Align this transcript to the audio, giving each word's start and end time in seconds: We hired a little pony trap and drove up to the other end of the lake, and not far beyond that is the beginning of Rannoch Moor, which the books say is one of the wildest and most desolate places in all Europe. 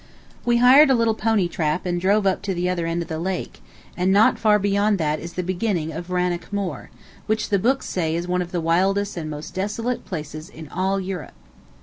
We 0.45 0.57
hired 0.57 0.89
a 0.89 0.95
little 0.95 1.13
pony 1.13 1.47
trap 1.47 1.85
and 1.85 2.01
drove 2.01 2.25
up 2.25 2.41
to 2.41 2.55
the 2.55 2.67
other 2.67 2.87
end 2.87 3.03
of 3.03 3.07
the 3.07 3.19
lake, 3.19 3.61
and 3.95 4.11
not 4.11 4.39
far 4.39 4.57
beyond 4.57 4.97
that 4.97 5.19
is 5.19 5.33
the 5.33 5.43
beginning 5.43 5.93
of 5.93 6.09
Rannoch 6.09 6.51
Moor, 6.51 6.89
which 7.27 7.49
the 7.49 7.59
books 7.59 7.85
say 7.87 8.15
is 8.15 8.27
one 8.27 8.41
of 8.41 8.51
the 8.51 8.61
wildest 8.61 9.15
and 9.15 9.29
most 9.29 9.53
desolate 9.53 10.03
places 10.03 10.49
in 10.49 10.67
all 10.69 10.99
Europe. 10.99 11.35